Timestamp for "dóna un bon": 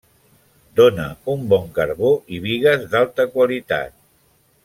0.79-1.67